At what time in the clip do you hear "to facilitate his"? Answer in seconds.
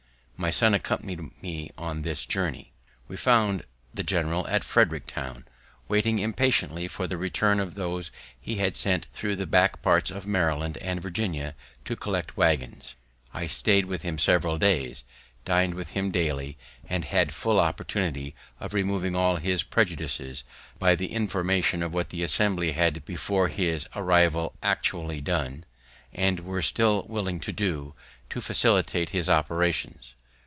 28.31-29.29